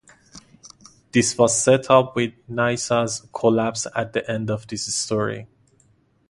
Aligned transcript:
This 1.11 1.37
was 1.37 1.61
set 1.63 1.91
up 1.91 2.15
with 2.15 2.33
Nyssa's 2.47 3.27
collapse 3.33 3.85
at 3.95 4.13
the 4.13 4.27
end 4.27 4.49
of 4.49 4.65
this 4.65 4.91
story. 4.95 5.45